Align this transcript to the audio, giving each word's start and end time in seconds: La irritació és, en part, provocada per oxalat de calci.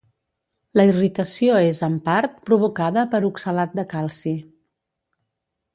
La 0.79 0.85
irritació 0.91 1.59
és, 1.73 1.81
en 1.89 1.99
part, 2.09 2.41
provocada 2.49 3.07
per 3.13 3.23
oxalat 3.33 3.79
de 3.81 3.87
calci. 3.95 4.35